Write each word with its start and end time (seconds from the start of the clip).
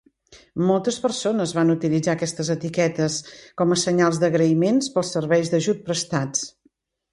Moltes 0.69 0.95
persones 1.03 1.53
van 1.57 1.73
utilitzar 1.73 2.15
aquestes 2.17 2.49
etiquetes 2.55 3.19
com 3.63 3.75
a 3.75 3.79
senyals 3.83 4.21
d'agraïment 4.25 4.83
pels 4.97 5.15
serveis 5.19 5.55
d'ajut 5.55 5.87
prestats. 5.93 6.45